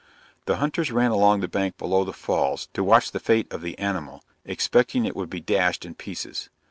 The 0.47 0.55
hunters 0.55 0.91
ran 0.91 1.11
along 1.11 1.41
the 1.41 1.47
bank 1.47 1.77
below 1.77 2.03
the 2.03 2.11
falls, 2.11 2.69
to 2.73 2.83
watch 2.83 3.11
the 3.11 3.19
fate 3.19 3.53
of 3.53 3.61
the 3.61 3.77
animal, 3.77 4.23
expecting 4.45 5.05
it 5.05 5.15
would 5.15 5.29
be 5.29 5.41
dashed 5.41 5.85
in 5.85 5.93
pieces. 5.93 6.49